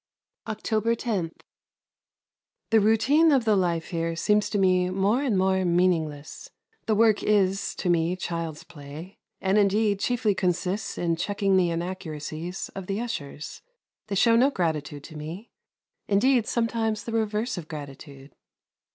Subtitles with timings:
[0.47, 1.31] October 10.
[2.71, 6.49] The routine of the life here seems to me more and more meaningless.
[6.87, 12.69] The work is to me child's play; and indeed chiefly consists in checking the inaccuracies
[12.73, 13.61] of the ushers.
[14.07, 15.51] They show no gratitude to me
[16.07, 18.33] indeed, sometimes the reverse of gratitude.